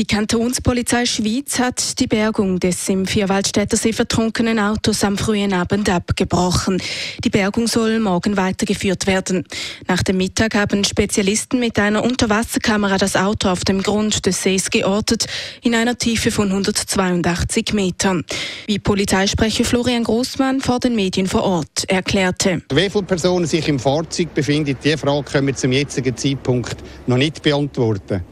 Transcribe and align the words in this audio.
Die 0.00 0.06
Kantonspolizei 0.06 1.04
Schweiz 1.04 1.58
hat 1.58 2.00
die 2.00 2.06
Bergung 2.06 2.58
des 2.58 2.88
im 2.88 3.04
Vierwaldstätter 3.04 3.76
See 3.76 3.92
vertrunkenen 3.92 4.58
Autos 4.58 5.04
am 5.04 5.18
frühen 5.18 5.52
Abend 5.52 5.90
abgebrochen. 5.90 6.80
Die 7.22 7.28
Bergung 7.28 7.66
soll 7.66 8.00
morgen 8.00 8.38
weitergeführt 8.38 9.06
werden. 9.06 9.44
Nach 9.88 10.02
dem 10.02 10.16
Mittag 10.16 10.54
haben 10.54 10.84
Spezialisten 10.84 11.60
mit 11.60 11.78
einer 11.78 12.02
Unterwasserkamera 12.02 12.96
das 12.96 13.14
Auto 13.14 13.50
auf 13.50 13.62
dem 13.66 13.82
Grund 13.82 14.24
des 14.24 14.42
Sees 14.42 14.70
geortet, 14.70 15.26
in 15.60 15.74
einer 15.74 15.98
Tiefe 15.98 16.30
von 16.30 16.48
182 16.48 17.74
Metern. 17.74 18.24
Wie 18.66 18.78
Polizeisprecher 18.78 19.66
Florian 19.66 20.04
Großmann 20.04 20.62
vor 20.62 20.80
den 20.80 20.94
Medien 20.94 21.26
vor 21.26 21.42
Ort 21.42 21.84
erklärte. 21.88 22.62
Wie 22.72 22.88
viele 22.88 23.04
Personen 23.04 23.44
sich 23.44 23.68
im 23.68 23.78
Fahrzeug 23.78 24.32
befinden, 24.32 24.78
diese 24.82 24.96
Frage 24.96 25.24
können 25.24 25.48
wir 25.48 25.56
zum 25.56 25.72
jetzigen 25.72 26.16
Zeitpunkt 26.16 26.76
noch 27.06 27.18
nicht 27.18 27.42
beantworten 27.42 28.22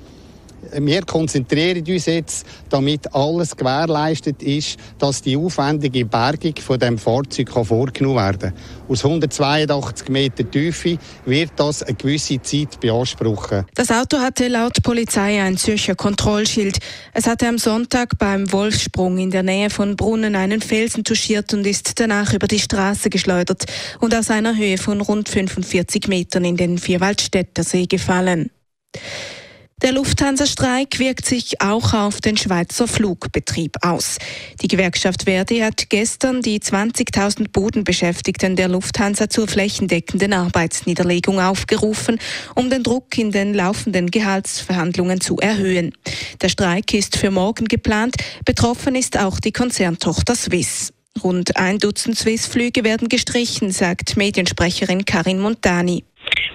wir 0.73 1.03
konzentrieren 1.03 1.85
uns 1.87 2.07
jetzt, 2.07 2.47
damit 2.69 3.13
alles 3.15 3.57
gewährleistet 3.57 4.43
ist, 4.43 4.79
dass 4.99 5.23
die 5.23 5.37
aufwendige 5.37 6.05
Bergung 6.05 6.55
von 6.57 6.79
dem 6.79 6.99
Fahrzeug 6.99 7.51
vorgenommen 7.51 8.17
werden 8.17 8.53
kann. 8.53 8.89
Aus 8.89 9.05
182 9.05 10.09
Meter 10.09 10.51
Tiefe 10.51 10.99
wird 11.27 11.53
das 11.57 11.83
eine 11.83 11.95
gewisse 11.95 12.41
Zeit 12.41 12.81
beanspruchen. 12.81 13.67
Das 13.75 13.91
Auto 13.91 14.19
hatte 14.19 14.49
laut 14.49 14.83
Polizei 14.83 15.43
ein 15.43 15.57
Zürcher 15.57 15.95
Kontrollschild. 15.95 16.79
Es 17.13 17.27
hatte 17.27 17.49
am 17.49 17.59
Sonntag 17.59 18.19
beim 18.19 18.51
Wolfsprung 18.53 19.19
in 19.19 19.31
der 19.31 19.43
Nähe 19.43 19.71
von 19.71 19.97
Brunnen 19.97 20.37
einen 20.37 20.63
Felsen 20.63 21.05
touchiert 21.05 21.53
und 21.53 21.67
ist 21.67 22.01
danach 22.01 22.33
über 22.33 22.47
die 22.47 22.59
Straße 22.59 23.11
geschleudert 23.11 23.67
und 24.01 24.15
aus 24.15 24.31
einer 24.31 24.57
Höhe 24.57 24.79
von 24.79 25.01
rund 25.01 25.29
45 25.29 26.09
Metern 26.09 26.45
in 26.45 26.57
den 26.57 26.79
Vierwaldstätter 26.79 27.65
See 27.65 27.87
gefallen. 27.87 28.51
Der 29.81 29.93
Lufthansa-Streik 29.93 30.99
wirkt 30.99 31.25
sich 31.25 31.61
auch 31.61 31.95
auf 31.95 32.21
den 32.21 32.37
Schweizer 32.37 32.89
Flugbetrieb 32.89 33.77
aus. 33.83 34.19
Die 34.61 34.67
Gewerkschaft 34.67 35.23
Verdi 35.23 35.61
hat 35.61 35.89
gestern 35.89 36.43
die 36.43 36.59
20.000 36.59 37.53
Bodenbeschäftigten 37.53 38.57
der 38.57 38.67
Lufthansa 38.67 39.31
zur 39.31 39.47
flächendeckenden 39.47 40.33
Arbeitsniederlegung 40.33 41.41
aufgerufen, 41.41 42.19
um 42.57 42.71
den 42.71 42.83
Druck 42.83 43.17
in 43.19 43.31
den 43.31 43.55
laufenden 43.55 44.11
Gehaltsverhandlungen 44.11 45.21
zu 45.21 45.37
erhöhen. 45.37 45.93
Der 46.43 46.49
Streik 46.49 46.93
ist 46.93 47.17
für 47.17 47.31
morgen 47.31 47.67
geplant. 47.67 48.17
Betroffen 48.45 48.97
ist 48.97 49.17
auch 49.17 49.39
die 49.39 49.53
Konzerntochter 49.53 50.35
Swiss. 50.35 50.93
Rund 51.23 51.57
ein 51.57 51.79
Dutzend 51.79 52.19
Swiss-Flüge 52.19 52.83
werden 52.83 53.09
gestrichen, 53.09 53.71
sagt 53.71 54.17
Mediensprecherin 54.17 55.05
Karin 55.05 55.39
Montani. 55.39 56.05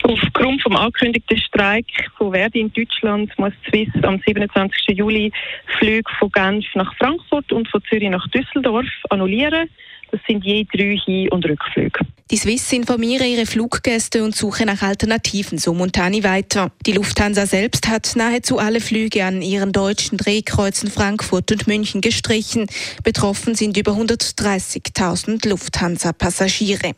Aufgrund 0.04 0.62
vom 0.62 0.76
angekündigten 0.76 1.38
Streik 1.38 1.86
von 2.18 2.34
Verdi 2.34 2.60
in 2.60 2.74
Deutschland 2.74 3.32
muss 3.38 3.54
Swiss 3.70 3.90
am 4.04 4.22
27. 4.26 4.98
Juli 4.98 5.32
Flüge 5.78 6.12
von 6.20 6.30
Genf 6.32 6.66
nach 6.76 6.94
Frankfurt 6.98 7.52
und 7.54 7.70
von 7.70 7.82
Zürich 7.90 8.10
nach 8.10 8.28
Düsseldorf 8.28 8.86
annullieren. 9.10 9.70
Das 10.12 10.20
sind 10.28 10.44
je 10.44 10.66
drei 10.72 10.98
Hin- 11.06 11.30
und 11.30 11.46
Rückflüge. 11.46 12.06
Die 12.30 12.38
Swiss 12.38 12.72
informieren 12.72 13.28
ihre 13.28 13.46
Fluggäste 13.46 14.24
und 14.24 14.36
suchen 14.36 14.68
nach 14.68 14.82
Alternativen, 14.82 15.58
so 15.58 15.74
Montani 15.74 16.24
weiter. 16.24 16.72
Die 16.86 16.92
Lufthansa 16.92 17.46
selbst 17.46 17.88
hat 17.88 18.12
nahezu 18.16 18.60
alle 18.60 18.82
Flüge 18.82 19.24
an 19.24 19.42
ihren 19.42 19.72
deutschen 19.72 20.18
Drehkreuzen 20.18 20.92
Frankfurt 20.92 21.52
und 21.52 21.66
München 21.66 22.02
gestrichen. 22.02 22.68
Betroffen 23.04 23.56
sind 23.56 23.78
über 23.78 23.94
130.000 23.94 25.48
Lufthansa-Passagiere. 25.48 26.92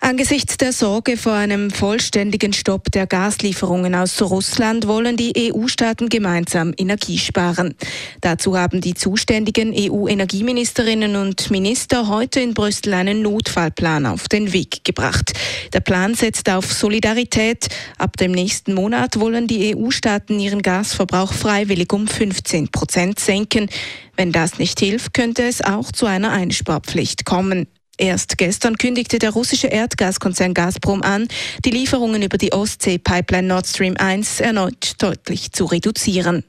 Angesichts 0.00 0.56
der 0.56 0.72
Sorge 0.72 1.16
vor 1.16 1.34
einem 1.34 1.70
vollständigen 1.70 2.52
Stopp 2.52 2.90
der 2.92 3.06
Gaslieferungen 3.06 3.94
aus 3.96 4.22
Russland 4.22 4.86
wollen 4.86 5.16
die 5.16 5.52
EU-Staaten 5.52 6.08
gemeinsam 6.08 6.72
Energie 6.78 7.18
sparen. 7.18 7.74
Dazu 8.20 8.56
haben 8.56 8.80
die 8.80 8.94
zuständigen 8.94 9.74
EU-Energieministerinnen 9.76 11.16
und 11.16 11.50
Minister 11.50 12.08
heute 12.08 12.40
in 12.40 12.54
Brüssel 12.54 12.94
einen 12.94 13.22
Notfallplan 13.22 14.06
auf 14.06 14.28
den 14.28 14.52
Weg 14.52 14.84
gebracht. 14.84 15.32
Der 15.72 15.80
Plan 15.80 16.14
setzt 16.14 16.48
auf 16.48 16.72
Solidarität. 16.72 17.66
Ab 17.98 18.16
dem 18.16 18.32
nächsten 18.32 18.74
Monat 18.74 19.18
wollen 19.18 19.46
die 19.46 19.76
EU-Staaten 19.76 20.38
ihren 20.38 20.62
Gasverbrauch 20.62 21.32
freiwillig 21.32 21.92
um 21.92 22.06
15 22.06 22.68
Prozent 22.68 23.18
senken. 23.18 23.68
Wenn 24.16 24.32
das 24.32 24.58
nicht 24.58 24.78
hilft, 24.78 25.12
könnte 25.12 25.42
es 25.42 25.60
auch 25.60 25.92
zu 25.92 26.06
einer 26.06 26.30
Einsparpflicht 26.30 27.24
kommen. 27.24 27.66
Erst 27.98 28.38
gestern 28.38 28.78
kündigte 28.78 29.18
der 29.18 29.30
russische 29.30 29.66
Erdgaskonzern 29.66 30.54
Gazprom 30.54 31.02
an, 31.02 31.26
die 31.64 31.70
Lieferungen 31.70 32.22
über 32.22 32.38
die 32.38 32.52
Ostsee-Pipeline 32.52 33.48
Nord 33.48 33.66
Stream 33.66 33.96
1 33.98 34.40
erneut 34.40 34.94
deutlich 34.98 35.50
zu 35.50 35.64
reduzieren. 35.64 36.44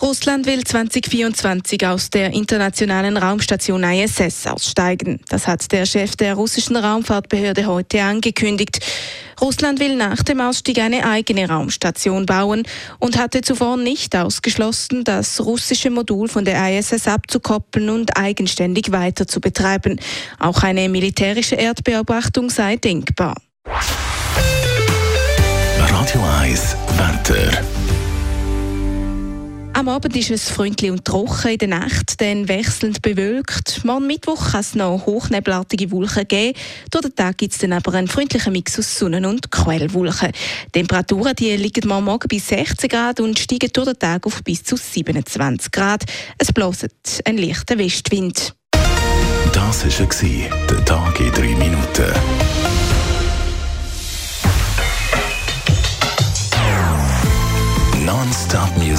Russland 0.00 0.46
will 0.46 0.62
2024 0.62 1.84
aus 1.86 2.10
der 2.10 2.32
internationalen 2.32 3.16
Raumstation 3.16 3.82
ISS 3.82 4.46
aussteigen. 4.46 5.20
Das 5.28 5.48
hat 5.48 5.72
der 5.72 5.86
Chef 5.86 6.14
der 6.14 6.34
russischen 6.34 6.76
Raumfahrtbehörde 6.76 7.66
heute 7.66 8.02
angekündigt. 8.02 8.78
Russland 9.40 9.80
will 9.80 9.96
nach 9.96 10.22
dem 10.22 10.40
Ausstieg 10.40 10.78
eine 10.78 11.06
eigene 11.06 11.48
Raumstation 11.48 12.26
bauen 12.26 12.64
und 12.98 13.18
hatte 13.18 13.40
zuvor 13.40 13.76
nicht 13.76 14.16
ausgeschlossen, 14.16 15.04
das 15.04 15.40
russische 15.40 15.90
Modul 15.90 16.28
von 16.28 16.44
der 16.44 16.78
ISS 16.78 17.06
abzukoppeln 17.06 17.90
und 17.90 18.16
eigenständig 18.16 18.92
weiter 18.92 19.26
zu 19.26 19.40
betreiben. 19.40 20.00
Auch 20.38 20.62
eine 20.62 20.88
militärische 20.88 21.54
Erdbeobachtung 21.54 22.50
sei 22.50 22.76
denkbar. 22.76 23.34
Radio 25.90 26.22
1 26.40 26.76
Wetter. 26.96 27.77
Am 29.88 29.94
Abend 29.94 30.16
ist 30.16 30.30
es 30.30 30.50
freundlich 30.50 30.90
und 30.90 31.06
trocken, 31.06 31.52
in 31.52 31.56
der 31.56 31.68
Nacht 31.68 32.20
dann 32.20 32.46
wechselnd 32.46 33.00
bewölkt. 33.00 33.82
Morgen 33.86 34.06
Mittwoch 34.06 34.50
kann 34.50 34.60
es 34.60 34.74
noch 34.74 35.06
hochnebelartige 35.06 35.90
Wolken 35.90 36.28
geben. 36.28 36.58
Durch 36.90 37.06
den 37.06 37.16
Tag 37.16 37.38
gibt 37.38 37.54
es 37.54 37.58
dann 37.60 37.72
aber 37.72 37.94
einen 37.94 38.06
freundlichen 38.06 38.52
Mix 38.52 38.78
aus 38.78 38.98
Sonnen- 38.98 39.24
und 39.24 39.50
Quellwolken. 39.50 40.32
Die 40.66 40.72
Temperaturen 40.72 41.34
die 41.34 41.56
liegen 41.56 41.88
morgen 41.88 42.28
bei 42.28 42.38
16 42.38 42.86
Grad 42.86 43.20
und 43.20 43.38
steigen 43.38 43.70
durch 43.72 43.86
den 43.86 43.98
Tag 43.98 44.26
auf 44.26 44.44
bis 44.44 44.62
zu 44.62 44.76
27 44.76 45.72
Grad. 45.72 46.04
Es 46.36 46.52
bläst 46.52 46.86
ein 47.24 47.38
leichter 47.38 47.78
Westwind. 47.78 48.54
Das 49.54 49.86
war 49.86 50.66
der 50.68 50.84
Tag 50.84 51.18
in 51.18 51.32
3 51.32 51.40
Minuten. 51.56 52.37